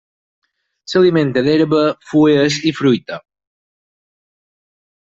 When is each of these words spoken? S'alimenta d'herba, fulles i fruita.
S'alimenta 0.93 1.43
d'herba, 1.49 1.83
fulles 2.13 2.59
i 2.71 2.75
fruita. 2.81 3.23